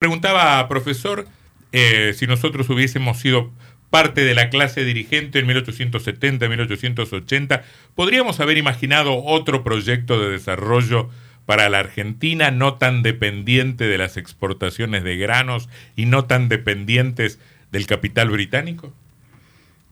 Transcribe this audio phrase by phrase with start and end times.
[0.00, 1.28] Preguntaba, profesor,
[1.72, 3.50] eh, si nosotros hubiésemos sido
[3.90, 7.64] parte de la clase dirigente en 1870, 1880,
[7.94, 11.10] ¿podríamos haber imaginado otro proyecto de desarrollo
[11.44, 17.38] para la Argentina no tan dependiente de las exportaciones de granos y no tan dependientes
[17.70, 18.94] del capital británico?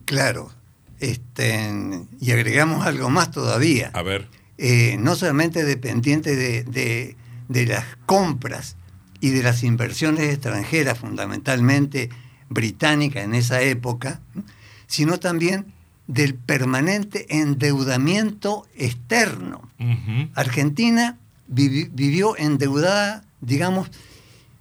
[0.05, 0.51] Claro.
[0.99, 1.69] Este,
[2.19, 3.91] y agregamos algo más todavía.
[3.93, 4.25] A ver.
[4.57, 7.15] Eh, no solamente dependiente de,
[7.47, 8.75] de las compras
[9.21, 12.09] y de las inversiones extranjeras, fundamentalmente
[12.49, 14.21] británicas en esa época,
[14.87, 15.65] sino también
[16.07, 19.69] del permanente endeudamiento externo.
[20.33, 23.91] Argentina vivió endeudada, digamos,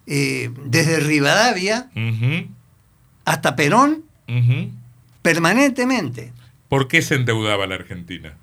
[0.06, 1.90] eh, desde Rivadavia
[3.24, 4.04] hasta Perón,
[5.22, 6.32] permanentemente.
[6.68, 8.34] ¿Por qué se endeudaba la Argentina?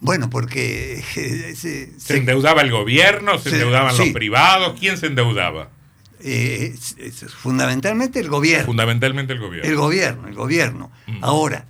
[0.00, 1.02] Bueno, porque...
[1.56, 3.38] Se, endeudaba el gobierno?
[3.38, 4.78] ¿Se, endeudaban los privados?
[4.78, 5.70] ¿Quién se endeudaba?
[6.20, 6.74] Eh,
[7.38, 8.66] fundamentalmente el gobierno.
[8.66, 9.70] Fundamentalmente el gobierno.
[9.70, 10.90] El gobierno, el gobierno.
[11.20, 11.66] Ahora,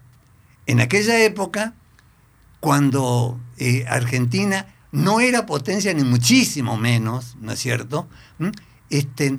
[0.66, 1.74] en aquella época,
[2.60, 8.08] cuando eh, Argentina no era potencia ni muchísimo menos, ¿no es cierto?
[8.38, 8.48] ¿Mm?
[8.90, 9.38] Este,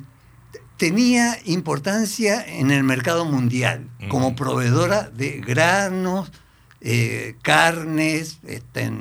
[0.77, 6.31] tenía importancia en el mercado mundial como proveedora de granos,
[6.81, 8.91] eh, carnes este,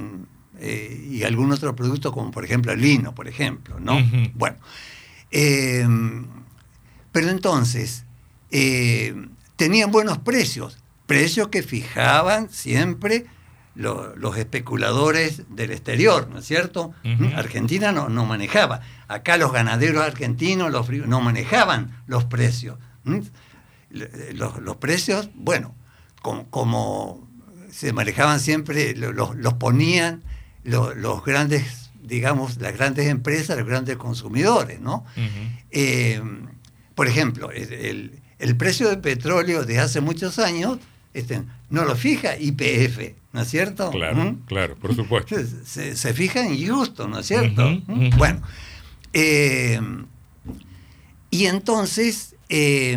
[0.58, 3.96] eh, y algún otro producto como por ejemplo el lino, por ejemplo, ¿no?
[4.34, 4.56] Bueno,
[5.30, 6.26] em,
[7.12, 8.04] pero entonces
[8.50, 9.14] eh,
[9.54, 13.26] tenían buenos precios, precios que fijaban siempre
[13.76, 16.94] los especuladores del exterior, ¿no es cierto?
[17.36, 18.80] Argentina no, no, manejaba.
[19.06, 22.76] Acá los ganaderos argentinos los, no manejaban los precios.
[23.92, 25.76] Los, precios, bueno,
[26.20, 27.27] como
[27.70, 30.22] se manejaban siempre, los, ponían
[30.64, 35.04] los, grandes, digamos, las grandes empresas, los grandes consumidores, ¿no?
[35.70, 36.20] Eh,
[36.94, 40.78] por ejemplo, el, precio del petróleo de hace muchos años
[41.14, 43.90] este, no lo fija IPF, ¿no es cierto?
[43.90, 45.36] Claro, claro, por supuesto.
[45.64, 47.64] Se, fija en justo, ¿no es cierto?
[48.16, 48.42] Bueno,
[49.12, 49.80] eh,
[51.30, 52.96] y entonces eh,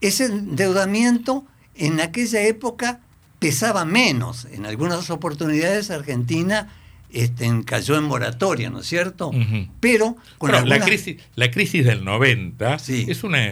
[0.00, 3.00] ese endeudamiento en aquella época
[3.40, 4.46] pesaba menos.
[4.52, 6.68] En algunas oportunidades Argentina
[7.12, 9.32] este, cayó en moratoria, ¿no es cierto?
[9.80, 13.48] Pero con la, crisis, la crisis del 90 es una,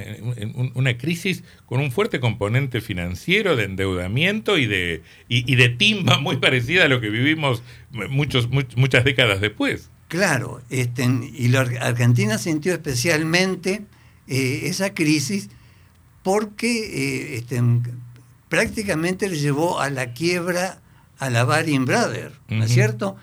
[0.75, 6.37] una, crisis con un fuerte componente financiero, de endeudamiento y de, y, de timba muy
[6.37, 9.91] parecida a lo que vivimos muchos, muchas décadas después.
[10.07, 13.83] Claro, este, y la Argentina sintió especialmente
[14.29, 15.51] eh, esa crisis
[16.23, 17.61] porque eh, este,
[18.49, 20.81] prácticamente le llevó a la quiebra
[21.19, 23.17] a la Baring Brothers, ¿no es cierto?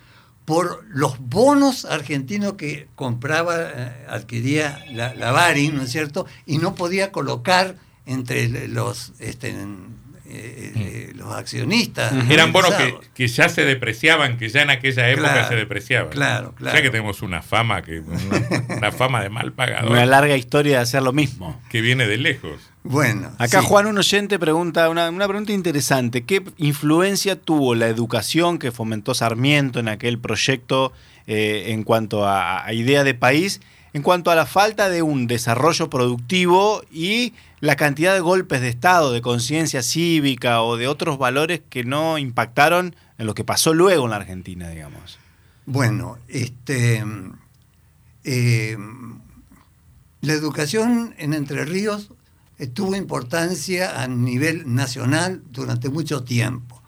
[0.44, 6.26] Por los bonos argentinos que compraba, eh, adquiría la, la Baring, ¿no es cierto?
[6.44, 9.50] Y no podía colocar entre los este,
[10.28, 12.12] eh, eh, los accionistas.
[12.28, 12.74] Eran bonos
[13.14, 16.10] que, ya se depreciaban, que ya en aquella época se depreciaban.
[16.10, 16.76] Claro, claro.
[16.76, 19.92] Ya que tenemos una fama, que una, fama de mal pagador.
[19.92, 21.60] Una larga historia de hacer lo mismo.
[21.70, 22.60] Que viene de lejos.
[22.88, 23.32] Bueno.
[23.38, 26.24] Acá Juan, un oyente, pregunta una, pregunta interesante.
[26.24, 30.92] ¿Qué influencia tuvo la educación que fomentó Sarmiento en aquel proyecto
[31.26, 33.60] eh, en cuanto a, a idea de país?
[33.92, 38.68] En cuanto a la falta de un desarrollo productivo y la cantidad de golpes de
[38.68, 43.72] Estado, de conciencia cívica o de otros valores que no impactaron en lo que pasó
[43.72, 45.18] luego en la Argentina, digamos.
[45.64, 47.04] Bueno, este,
[48.24, 48.76] eh,
[50.20, 52.10] la educación en Entre Ríos
[52.72, 56.82] tuvo importancia a nivel nacional durante mucho tiempo.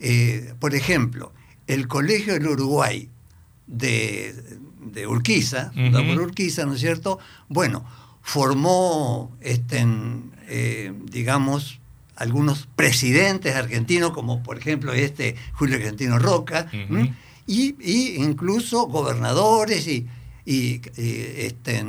[0.00, 1.32] Eh, por ejemplo,
[1.66, 3.08] el Colegio del Uruguay
[3.66, 4.34] de,
[5.06, 7.18] Urquiza, por Urquiza, ¿no es cierto?
[7.48, 7.84] Bueno,
[8.22, 9.86] formó, este,
[10.48, 11.80] eh, digamos,
[12.16, 16.70] algunos presidentes argentinos, como por ejemplo este Julio Argentino Roca,
[17.46, 17.74] y,
[18.22, 20.06] incluso gobernadores y,
[20.44, 21.84] este, eh,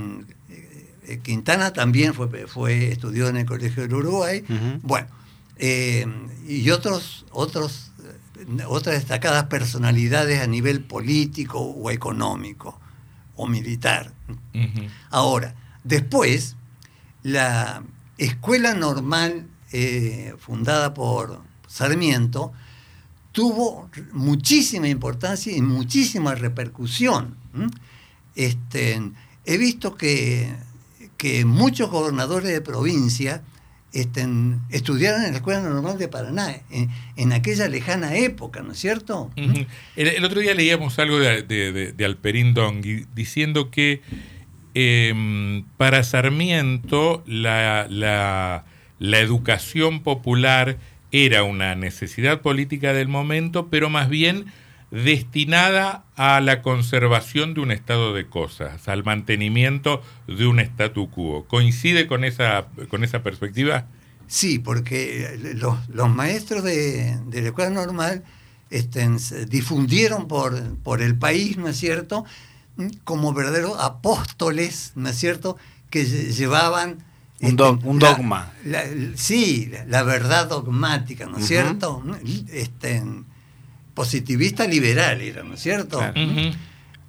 [1.24, 4.44] Quintana también fue, fue, estudió en el Colegio del Uruguay.
[4.82, 5.08] Bueno,
[5.58, 6.06] eh,
[6.48, 7.92] y otros, otros,
[8.68, 12.80] otras destacadas personalidades a nivel político o económico
[13.36, 14.12] o militar.
[15.10, 16.56] Ahora, Después,
[17.24, 17.84] la
[18.18, 22.54] escuela normal eh, fundada por Sarmiento
[23.32, 27.36] tuvo muchísima importancia y muchísima repercusión.
[28.36, 29.12] Este,
[29.46, 30.56] he visto que,
[31.46, 33.42] muchos gobernadores de provincia
[33.94, 34.26] este,
[34.72, 36.56] estudiaron en la Escuela Normal de Paraná,
[37.16, 39.32] en, aquella lejana época, ¿no es cierto?
[39.96, 44.02] el, otro día leíamos algo de, de, de Alperín Dongui diciendo que
[44.74, 48.66] em, para Sarmiento la, la,
[48.98, 50.80] la educación popular
[51.12, 54.46] era una necesidad política del momento, pero más bien
[54.94, 61.46] destinada a la conservación de un estado de cosas, al mantenimiento de un statu quo.
[61.48, 63.88] ¿Coincide con esa, con esa perspectiva?
[64.28, 68.24] Sí, porque los, los maestros de, de, la escuela normal
[68.70, 69.18] estén,
[69.48, 72.24] difundieron por, por el país, ¿no es cierto?,
[73.04, 75.58] como verdaderos apóstoles, ¿no es cierto?,
[75.90, 77.04] que llevaban...
[77.42, 78.54] Un, do, este, un dogma.
[78.64, 81.48] La, la, sí, la verdad dogmática, ¿no es uh -huh.
[81.48, 82.04] cierto?
[82.52, 83.04] Este,
[83.94, 85.98] positivista liberal era, ¿no es cierto?
[85.98, 86.14] Claro.
[86.22, 86.56] Uh -huh.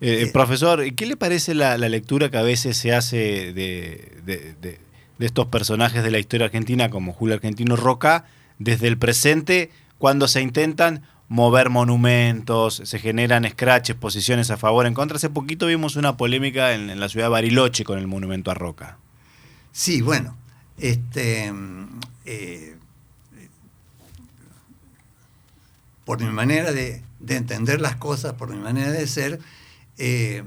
[0.00, 4.54] eh, profesor, ¿qué le parece la, la, lectura que a veces se hace de, de,
[4.60, 4.78] de,
[5.18, 8.24] de, estos personajes de la historia argentina como Julio Argentino Roca
[8.58, 14.94] desde el presente cuando se intentan mover monumentos, se generan scratches, posiciones a favor, en
[14.94, 15.16] contra?
[15.16, 18.54] Hace poquito vimos una polémica en, en la ciudad de Bariloche con el monumento a
[18.54, 18.98] Roca.
[19.72, 20.36] Sí, bueno,
[20.78, 21.52] este...
[22.26, 22.76] Eh,
[26.04, 29.40] por mi manera de, de, entender las cosas, por mi manera de ser,
[29.98, 30.42] eh,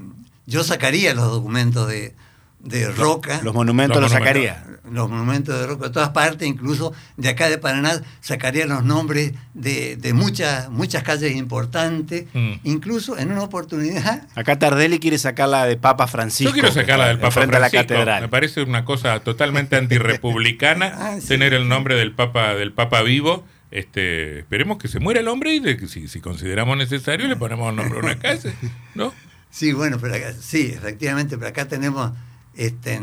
[0.46, 2.14] yo sacaría los documentos de,
[2.60, 3.34] de Roca.
[3.36, 4.64] Los, los monumentos los, sacaría.
[4.90, 9.32] Los monumentos de Roca de todas partes, incluso de acá de Paraná, sacaría los nombres
[9.54, 12.52] de, de muchas, muchas calles importantes, mm.
[12.64, 14.26] incluso en una oportunidad.
[14.34, 16.50] Acá Tardelli quiere sacarla de Papa Francisco.
[16.50, 17.78] Yo quiero sacarla del Papa frente Francisco.
[17.78, 18.22] A la catedral.
[18.22, 21.28] Me parece una cosa totalmente antirrepublicana ah, sí.
[21.28, 23.44] tener el nombre del Papa, del Papa vivo.
[23.70, 27.36] Este, esperemos que se muera el hombre y de que si, si consideramos necesario le
[27.36, 28.50] ponemos el nombre a una casa,
[28.94, 29.12] ¿no?
[29.50, 32.12] Sí, bueno, pero acá, sí, efectivamente, pero acá tenemos
[32.54, 33.00] este,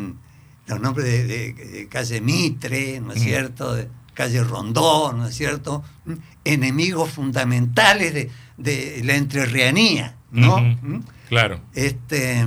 [0.68, 3.24] los nombres de, de, de calle Mitre, ¿no es mm.
[3.24, 3.76] cierto?
[3.76, 5.84] De calle Rondón, ¿no es cierto?
[6.44, 10.58] Enemigos fundamentales de, de la entrerrianía, ¿no?
[10.58, 11.04] Mm -hmm.
[11.30, 11.60] Claro.
[11.74, 12.46] Este,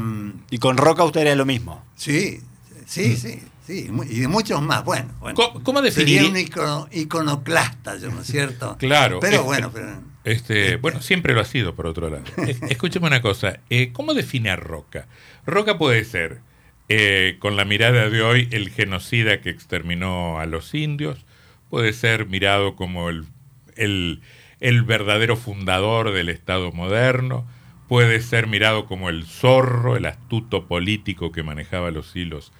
[0.50, 1.84] y con Roca usted era lo mismo.
[1.96, 2.40] Sí,
[2.86, 3.16] sí, mm.
[3.16, 3.40] sí.
[3.68, 4.82] Sí, y de muchos más.
[4.82, 5.82] Bueno, bueno ¿cómo, cómo?
[5.90, 8.76] Sería un icono, iconoclasta, ¿no es cierto?
[8.78, 9.20] Claro.
[9.20, 9.88] Pero este, bueno, pero,
[10.24, 12.24] este, este, bueno, siempre lo ha sido, por otro lado.
[12.70, 13.60] Escúcheme una cosa.
[13.68, 15.06] Eh, ¿Cómo define a Roca?
[15.44, 16.38] Roca puede ser,
[16.88, 21.26] eh, con la mirada de hoy, el genocida que exterminó a los indios.
[21.68, 23.26] Puede ser mirado como el,
[23.76, 24.22] el,
[24.60, 27.46] el verdadero fundador del Estado moderno.
[27.86, 32.50] Puede ser mirado como el zorro, el astuto político que manejaba los hilos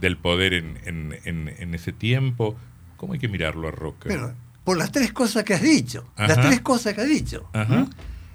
[0.00, 2.56] del poder en, en, en, en, ese tiempo.
[2.96, 4.08] ¿Cómo hay que mirarlo a Roca?
[4.08, 4.34] Pero,
[4.64, 6.06] por las tres cosas que has dicho.
[6.16, 6.28] Ajá.
[6.34, 7.48] Las tres cosas que has dicho.
[7.52, 7.86] Ajá.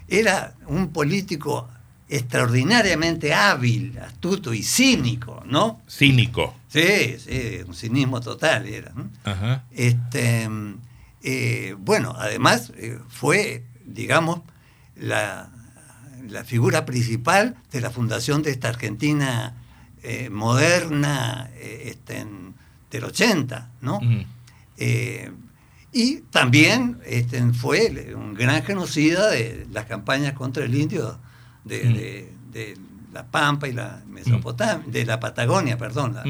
[0.08, 1.69] Era un político
[2.12, 5.81] extraordinariamente hábil, astuto y cínico, ¿no?
[5.90, 6.56] Cínico.
[6.68, 8.92] Sí, sí, un cinismo total era.
[9.72, 10.50] Este,
[11.24, 14.42] eh, bueno, además eh, fue, digamos,
[14.98, 15.50] la,
[16.28, 19.56] la figura principal de la fundación de esta Argentina
[20.03, 22.25] eh, moderna eh, este,
[22.89, 23.98] del 80, ¿no?
[23.98, 24.25] Uh -huh.
[24.77, 25.31] eh,
[25.94, 31.19] y también este, fue un gran genocida de las campañas contra el indio
[31.65, 31.94] de, uh -huh.
[31.94, 32.77] de, de
[33.13, 34.92] la Pampa y la Mesopotamia, uh -huh.
[34.92, 36.13] de la Patagonia, perdón.
[36.15, 36.24] La...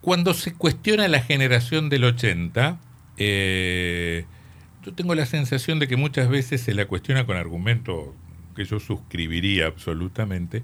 [0.00, 2.78] Cuando se cuestiona la generación del 80,
[3.16, 4.26] eh,
[4.84, 8.08] yo tengo la sensación de que muchas veces se la cuestiona con argumentos
[8.54, 10.62] que yo suscribiría absolutamente,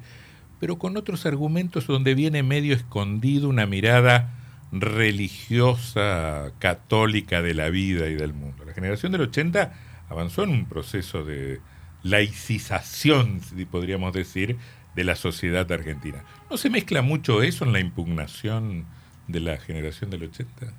[0.60, 4.36] pero con otros argumentos donde viene medio escondido una mirada
[4.70, 8.64] religiosa, católica de la vida y del mundo.
[8.64, 9.72] La generación del 80
[10.08, 11.60] avanzó en un proceso de
[12.02, 14.58] laicización, si podríamos decir,
[14.94, 16.24] de la sociedad argentina.
[16.50, 18.84] ¿No se mezcla mucho eso en la impugnación
[19.28, 20.72] de la generación del 80?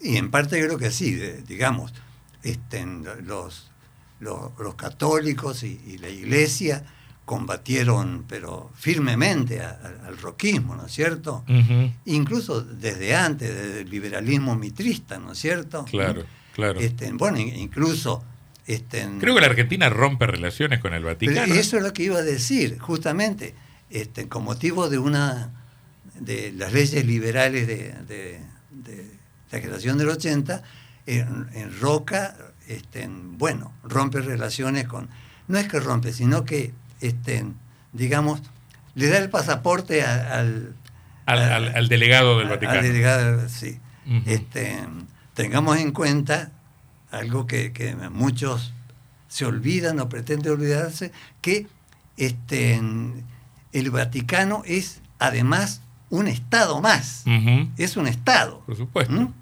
[0.00, 1.14] Y en parte creo que sí,
[1.46, 1.94] digamos,
[2.42, 2.84] este,
[3.24, 3.70] los,
[4.20, 6.84] los, católicos y la iglesia
[7.32, 11.44] combatieron, pero firmemente, a, a, al roquismo, ¿no es cierto?
[11.48, 11.92] Uh -huh.
[12.04, 15.86] Incluso desde antes, desde el liberalismo mitrista, ¿no es cierto?
[15.86, 16.24] Claro,
[16.54, 16.78] claro.
[16.78, 18.22] Este, bueno, incluso...
[18.66, 21.54] Este, Creo que la Argentina rompe relaciones con el Vaticano.
[21.54, 23.54] eso es lo que iba a decir, justamente,
[23.88, 25.50] este, con motivo de una
[26.20, 29.06] de las leyes liberales de, de, de
[29.50, 30.62] la generación del 80,
[31.06, 32.36] en, en Roca,
[32.68, 35.08] este, bueno, rompe relaciones con...
[35.48, 36.72] No es que rompe, sino que
[37.02, 37.44] este,
[37.92, 38.40] digamos,
[38.94, 40.74] le da el pasaporte a, al,
[41.26, 42.78] al, al, al, delegado del Vaticano.
[42.78, 43.78] Al delegado, sí.
[44.06, 44.22] Uh -huh.
[44.26, 44.78] este,
[45.34, 46.52] tengamos en cuenta
[47.10, 48.72] algo que, que, muchos
[49.28, 51.66] se olvidan o pretenden olvidarse, que
[52.16, 52.80] este,
[53.72, 57.22] el Vaticano es además un Estado más.
[57.26, 57.70] Uh -huh.
[57.78, 58.62] Es un Estado.
[58.66, 59.12] Por supuesto.
[59.12, 59.32] ¿Mm?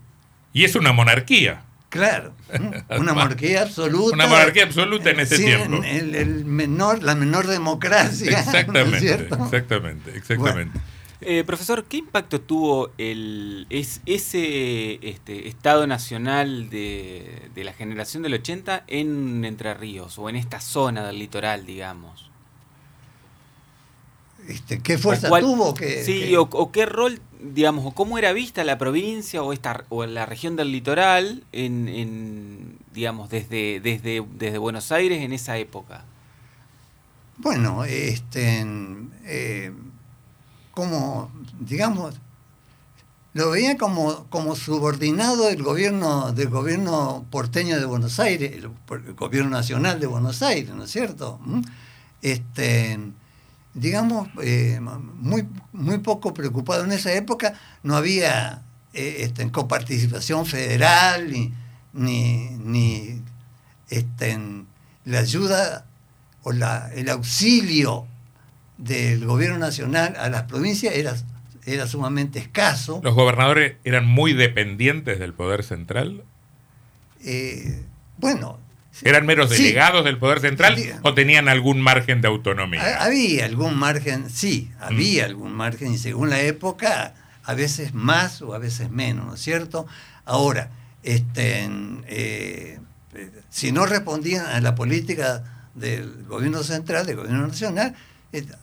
[0.52, 1.62] Y es una monarquía.
[1.90, 2.32] Claro,
[2.98, 4.14] una monarquía absoluta.
[4.14, 5.82] Una monarquía absoluta en ese sí, tiempo.
[5.84, 8.38] El, el, menor, la menor democracia.
[8.38, 10.78] Exactamente, ¿no es exactamente, exactamente.
[10.78, 11.00] Bueno.
[11.22, 18.34] Eh, profesor, ¿qué impacto tuvo el, es, ese este, Estado Nacional de, la generación del
[18.34, 22.29] 80 en Entre Ríos o en esta zona del litoral, digamos?
[24.50, 25.74] Este, ¿Qué fuerza tuvo?
[25.74, 30.04] Que, sí, O, qué rol, digamos, o cómo era vista la provincia o, esta, o
[30.06, 36.04] la región del litoral en, digamos, desde, desde, desde Buenos Aires en esa época.
[37.38, 38.66] Bueno, este,
[39.24, 39.72] eh,
[40.72, 41.30] como,
[41.60, 42.20] digamos,
[43.32, 49.50] lo veía como, como subordinado del gobierno, del gobierno porteño de Buenos Aires, el, gobierno
[49.50, 51.38] nacional de Buenos Aires, ¿no es cierto?
[51.44, 51.60] ¿Mm?
[52.20, 52.98] Este,
[53.74, 56.84] digamos, eh, muy, muy poco preocupado.
[56.84, 58.62] En esa época no había
[58.92, 61.52] eh, este, coparticipación federal ni,
[61.92, 63.22] ni, ni
[63.88, 64.38] este,
[65.04, 65.86] la ayuda
[66.42, 68.06] o la, el auxilio
[68.78, 71.14] del gobierno nacional a las provincias era,
[71.66, 73.00] era sumamente escaso.
[73.04, 76.24] ¿Los gobernadores eran muy dependientes del poder central?
[77.24, 77.84] Eh,
[78.18, 78.58] bueno.
[79.02, 83.02] ¿Eran meros delegados del poder central o tenían algún margen de autonomía?
[83.02, 85.30] Había algún margen, sí, había mm.
[85.30, 87.14] algún margen y según la época,
[87.44, 89.86] a veces más o a veces menos, ¿no es cierto?
[90.24, 90.70] Ahora,
[91.02, 91.68] este,
[92.06, 92.78] eh,
[93.48, 95.42] si no respondían a la política
[95.74, 97.94] del gobierno central, del gobierno nacional,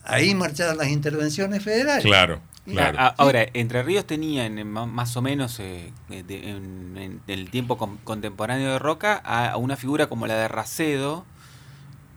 [0.04, 2.04] ahí marchaban las intervenciones federales.
[2.04, 2.42] Claro.
[2.68, 2.98] Claro.
[3.18, 9.56] Ahora, Entre Ríos tenía más o menos eh, en, el tiempo contemporáneo de Roca a,
[9.58, 11.26] una figura como la de Racedo,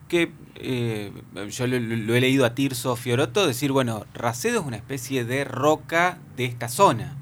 [0.09, 1.13] que eh,
[1.51, 6.19] yo lo, he leído a Tirso Fioroto decir, bueno, Racedo es una especie de roca
[6.37, 7.17] de esta zona.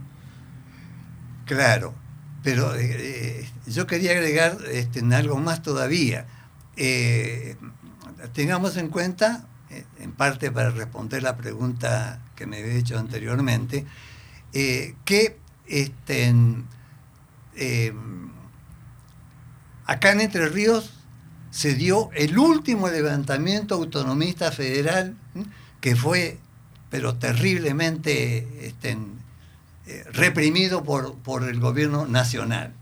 [1.44, 1.94] Claro,
[2.42, 6.26] pero eh, yo quería agregar este, algo más todavía.
[8.32, 9.57] tengamos en cuenta eh,
[9.98, 13.84] en parte para responder la pregunta que me había hecho anteriormente,
[14.52, 16.34] eh, que este,
[17.56, 17.92] eh,
[19.84, 20.94] acá en Entre Ríos
[21.50, 25.16] se dio el último levantamiento autonomista federal,
[25.80, 26.38] que fue,
[26.90, 28.96] pero terriblemente este,
[30.12, 32.74] reprimido por, por el gobierno nacional.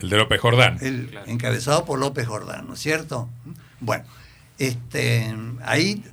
[0.00, 0.78] El de López Jordán.
[0.80, 3.28] El, Encabezado por López Jordán, ¿no es cierto?
[3.80, 4.04] Bueno,
[4.58, 6.04] este, ahí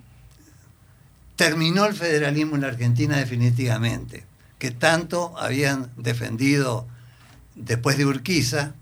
[1.37, 4.25] terminó el federalismo en la Argentina definitivamente,
[4.59, 6.87] que tanto habían defendido
[7.55, 8.73] después de Urquiza,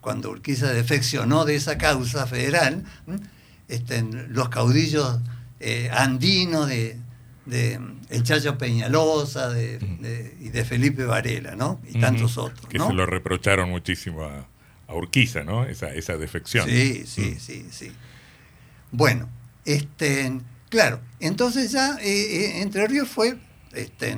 [0.00, 2.84] cuando Urquiza defeccionó de esa causa federal,
[3.68, 5.18] este, los caudillos
[5.60, 6.98] eh, andinos de,
[8.10, 11.80] el Chacho Peñalosa y de Felipe Varela, ¿no?
[11.88, 12.66] Y tantos otros.
[12.68, 14.46] Que se lo reprocharon muchísimo a,
[14.94, 15.64] Urquiza, ¿no?
[15.64, 16.68] Esa, esa defección.
[16.68, 17.92] Sí, sí, sí, sí.
[18.90, 19.26] Bueno,
[19.64, 20.30] este,
[20.72, 23.36] Claro, entonces ya eh, eh, Entre Ríos fue
[23.74, 24.16] este,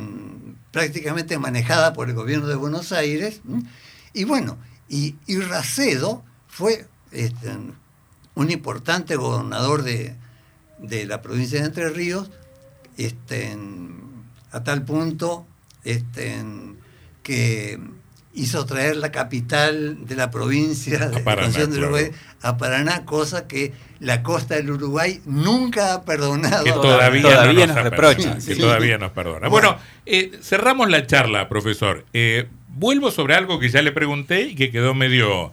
[0.71, 3.41] prácticamente manejada por el gobierno de Buenos Aires,
[4.13, 4.57] y bueno,
[4.89, 5.17] y,
[5.49, 7.51] Racedo fue este,
[8.37, 10.15] un importante gobernador de,
[11.07, 12.31] la provincia de Entre Ríos,
[12.99, 13.59] este,
[14.53, 15.49] a tal punto
[17.25, 17.81] que
[18.35, 22.11] hizo traer la capital de la provincia de, Paraná, Uruguay
[22.43, 26.65] a Paraná, cosa que la costa del Uruguay nunca ha perdonado.
[26.65, 28.39] Que todavía, nos, reprocha.
[28.45, 29.49] Que todavía nos perdona.
[29.49, 32.05] Bueno, eh, cerramos la charla, profesor.
[32.13, 35.53] Eh, vuelvo sobre algo que ya le pregunté y que quedó medio,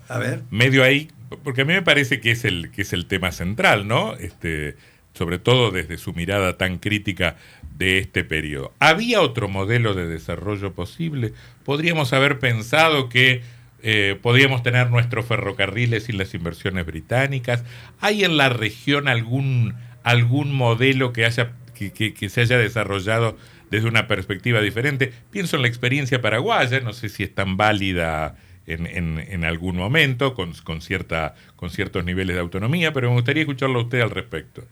[0.49, 1.09] medio ahí,
[1.43, 4.15] porque a mí me parece que es el, que es el tema central, ¿no?
[4.15, 4.75] Este,
[5.13, 7.35] sobre todo desde su mirada tan crítica
[7.77, 8.73] de este periodo.
[8.79, 11.33] ¿Había otro modelo de desarrollo posible?
[11.65, 13.41] ¿Podríamos haber pensado que
[13.83, 17.63] eh, podríamos tener nuestros ferrocarriles sin las inversiones británicas?
[17.99, 23.37] ¿Hay en la región algún, algún modelo que, haya, que, se haya desarrollado
[23.69, 25.13] desde una perspectiva diferente?
[25.31, 28.35] Pienso en la experiencia paraguaya, no sé si es tan válida
[28.67, 33.41] en, en, algún momento, con, con, cierta, con ciertos niveles de autonomía, pero me gustaría
[33.41, 34.63] escucharlo a usted al respecto.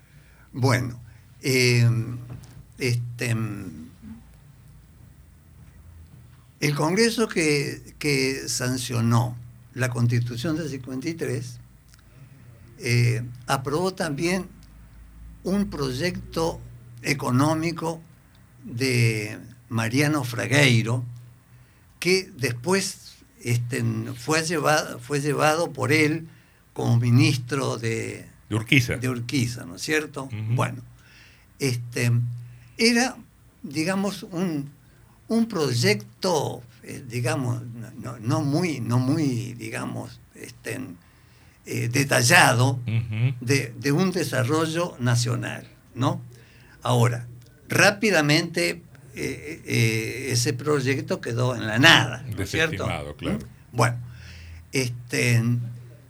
[0.51, 1.01] Bueno,
[1.41, 1.87] eh,
[2.79, 3.35] este,
[6.59, 9.37] el Congreso que, sancionó
[9.73, 11.59] la Constitución del 53
[12.79, 14.47] eh, aprobó también
[15.43, 16.59] un proyecto
[17.01, 18.01] económico
[18.63, 19.37] de
[19.69, 21.03] Mariano Fragueiro
[21.99, 23.83] que después este,
[24.17, 26.27] fue, llevado, fue llevado por él
[26.73, 28.97] como ministro de, de Urquiza.
[28.97, 30.29] De Urquiza, ¿no es cierto?
[30.51, 30.81] Bueno,
[31.59, 32.11] este,
[32.79, 33.17] era,
[33.61, 34.71] digamos, un,
[35.27, 37.61] un proyecto, eh, digamos,
[38.21, 40.79] no, muy, no muy, digamos, este,
[41.65, 42.79] eh, detallado
[43.41, 46.21] de, un desarrollo nacional, ¿no?
[46.81, 47.27] Ahora,
[47.67, 48.81] rápidamente
[49.13, 52.71] eh, ese proyecto quedó en la nada, ¿no es cierto?
[52.71, 53.39] Desestimado, claro.
[53.73, 53.97] Bueno,
[54.71, 55.43] este,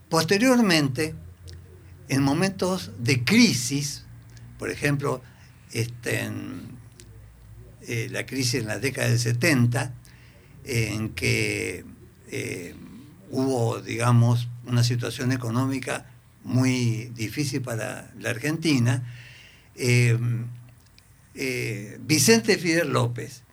[0.08, 1.16] posteriormente,
[2.08, 4.06] en momentos de crisis,
[4.58, 5.22] por ejemplo,
[5.72, 6.70] este, en,
[7.88, 9.94] eh, la crisis en la década del 70,
[10.66, 11.86] en que
[12.30, 12.76] eh,
[13.32, 16.06] hubo, digamos, una situación económica
[16.44, 19.04] muy difícil para la Argentina,
[19.76, 20.18] eh,
[22.02, 23.44] Vicente Fidel López,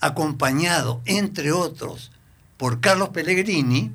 [0.00, 2.12] acompañado, entre otros,
[2.56, 3.90] por Carlos Pellegrini,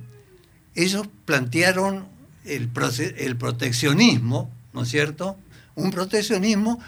[0.75, 2.07] ellos plantearon
[2.45, 2.69] el,
[3.17, 5.37] el proteccionismo, ¿no es cierto?
[5.75, 6.79] Un proteccionismo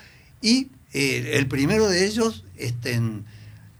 [0.43, 3.00] y eh, el primero de ellos este,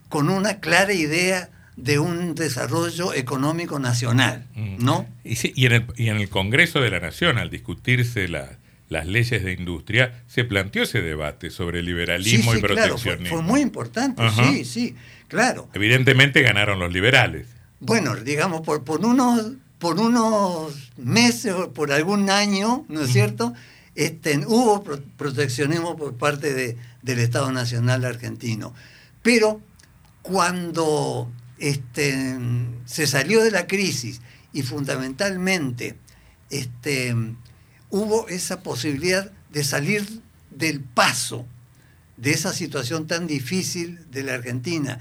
[0.10, 4.84] con una clara idea de un desarrollo económico nacional, Mm.
[4.84, 5.08] ¿no?
[5.24, 8.58] Y, sí, y en el, y en el Congreso de la Nación, al discutirse la-
[8.90, 13.38] las leyes de industria, se planteó ese debate sobre liberalismo y claro, fue, proteccionismo.
[13.38, 14.44] fue muy importante, Ajá.
[14.52, 14.96] sí, sí,
[15.28, 15.68] claro.
[15.74, 17.48] Evidentemente ganaron los liberales.
[17.80, 23.54] Bueno, digamos, por, por, unos, por unos meses o por algún año, ¿no es cierto?
[23.96, 28.74] Este, hubo pro- proteccionismo por parte de- del Estado Nacional Argentino.
[29.22, 29.62] Pero
[30.22, 32.38] cuando este,
[32.86, 34.22] se salió de la crisis
[34.52, 35.96] y fundamentalmente
[36.50, 37.16] este,
[37.90, 41.46] hubo esa posibilidad de salir del paso
[42.18, 45.00] de esa situación tan difícil de la Argentina,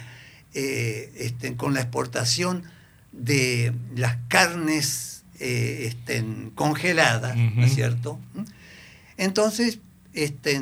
[0.55, 2.65] eh, este, con la exportación
[3.13, 8.19] de las carnes eh, este, congeladas, ¿no es cierto?
[9.17, 9.79] Entonces,
[10.15, 10.61] este,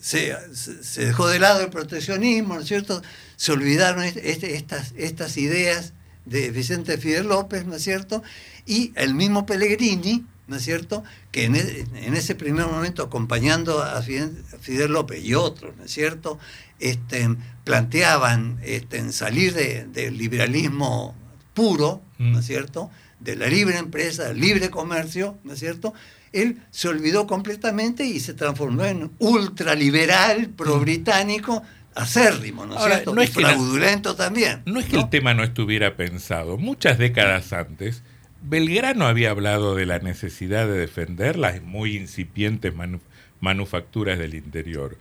[0.00, 3.02] se, se- dejó de lado el proteccionismo, ¿no es cierto?
[3.36, 5.92] Se olvidaron est- este- estas, estas ideas
[6.24, 8.22] de Vicente Fidel López, ¿no es cierto?
[8.66, 11.02] Y el mismo Pellegrini, ¿no es cierto?
[11.32, 15.76] Que en, e- en ese primer momento, acompañando a Fidel, a Fidel López y otros,
[15.76, 16.38] ¿no es cierto?
[16.78, 17.28] Este,
[17.64, 21.14] planteaban este, salir de- del liberalismo
[21.54, 22.40] puro, ¿no Mm.
[22.40, 22.90] es cierto?
[23.20, 25.94] De la libre empresa, del libre comercio, ¿no es cierto?
[26.32, 31.62] Él se olvidó completamente y se transformó en ultraliberal, pro-británico,
[31.94, 33.14] acérrimo, ¿no es Ahora, cierto?
[33.14, 34.62] no y la- fraudulento también.
[34.66, 36.58] No es que el tema no estuviera pensado.
[36.58, 38.02] Muchas décadas antes,
[38.42, 43.00] Belgrano había hablado de la necesidad de defender las muy incipientes manu-
[43.40, 44.96] manufacturas del interior.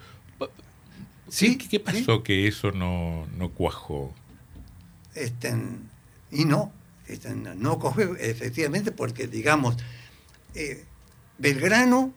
[1.27, 4.13] Sí, ¿Qué, qué pasó que eso no, no cuajó?
[5.15, 5.53] Este,
[6.31, 6.71] y no,
[7.07, 9.75] este, no cogió efectivamente porque, digamos,
[10.53, 10.85] eh,
[11.37, 12.13] Belgrano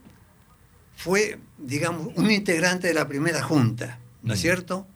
[0.97, 4.43] fue, digamos, un integrante de la primera junta, ¿no es Mm.
[4.43, 4.87] cierto?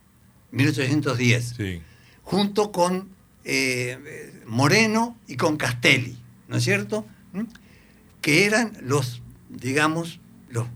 [0.50, 1.80] 1810, Sí.
[2.22, 3.08] junto con
[3.44, 7.04] eh, Moreno y con Castelli, ¿no es cierto?
[7.32, 7.40] ¿Mm?
[8.20, 10.68] Que eran los, digamos, los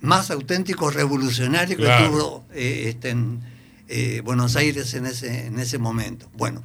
[0.00, 2.04] más auténticos revolucionarios Claro.
[2.04, 3.40] que tuvo eh, este, en,
[3.88, 6.30] eh, Buenos Aires en ese, en ese momento.
[6.32, 6.62] Bueno,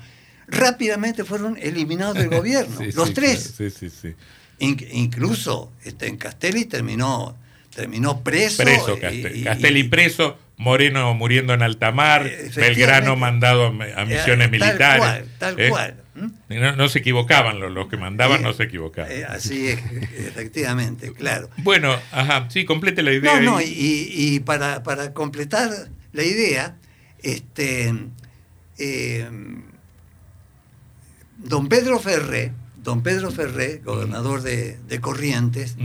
[0.47, 3.53] rápidamente fueron eliminados del gobierno, Sí, los sí, tres.
[3.57, 3.71] claro.
[3.71, 4.15] Sí, sí, sí.
[4.59, 7.37] In- incluso este, en Castelli terminó,
[7.75, 8.63] terminó preso.
[8.99, 9.41] Castelli.
[9.41, 12.61] y- Castelli preso, Moreno muriendo en alta mar, Eh, efectivamente.
[12.79, 14.77] Belgrano mandado a, a misiones Eh, militares.
[14.77, 15.69] Tal cual, tal ¿eh?
[15.69, 16.01] cual.
[16.47, 19.11] No, no se equivocaban, los, los que mandaban Eh, no se equivocaban.
[19.11, 19.79] Eh, así es,
[20.17, 21.49] efectivamente, claro.
[21.57, 23.41] Bueno, ajá, sí, complete la idea.
[23.41, 23.67] No, no, y,
[24.15, 25.69] y para, para completar
[26.13, 26.77] la idea,
[27.21, 27.93] este,
[28.77, 29.27] eh,
[31.37, 32.53] don Pedro Ferré,
[32.85, 35.75] don Pedro Ferré, gobernador de, de Corrientes,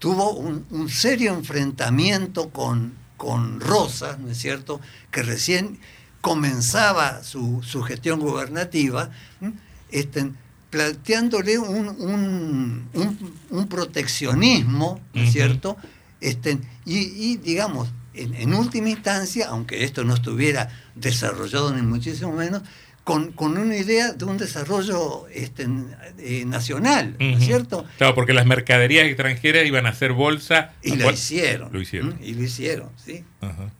[0.00, 4.80] tuvo un, un serio enfrentamiento con, con Rosas, ¿no es cierto?,
[5.12, 5.78] que recién
[6.22, 9.10] comenzaba su, su gestión gubernativa,
[9.90, 10.32] este,
[10.70, 15.76] planteándole un, un- un- un proteccionismo, ¿no es cierto?,
[16.20, 22.32] este, y, y, digamos, en, en última instancia, aunque esto no estuviera desarrollado ni muchísimo
[22.32, 22.62] menos,
[23.04, 25.66] con, con una idea de un desarrollo este,
[26.18, 27.84] eh, nacional, ¿no es cierto?
[27.98, 30.72] Claro, porque las mercaderías extranjeras iban a hacer bolsa.
[30.82, 31.72] Y ¿A lo cuál- hicieron.
[31.72, 32.16] Lo hicieron.
[32.22, 33.24] Y lo hicieron, sí.
[33.40, 33.70] Ajá.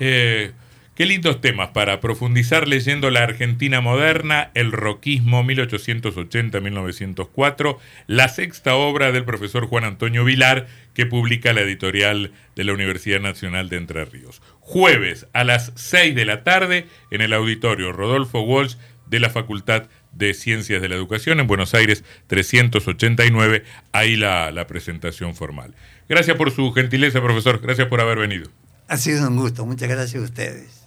[0.00, 0.52] Eh,
[0.96, 9.12] qué lindos temas para profundizar leyendo la Argentina moderna, el roquismo 1880-1904, la sexta obra
[9.12, 14.06] del profesor Juan Antonio Vilar que publica la editorial de la Universidad Nacional de Entre
[14.06, 14.40] Ríos.
[14.60, 19.88] Jueves a las 6 de la tarde en el auditorio Rodolfo Walsh de la Facultad
[20.12, 25.74] de Ciencias de la Educación en Buenos Aires 389, ahí la, la presentación formal.
[26.08, 28.48] Gracias por su gentileza, profesor, gracias por haber venido.
[28.88, 29.66] Ha sido un gusto.
[29.66, 30.85] Muchas gracias a ustedes.